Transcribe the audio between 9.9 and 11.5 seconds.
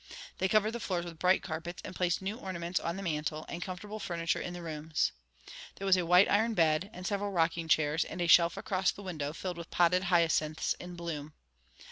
hyacinths in bloom.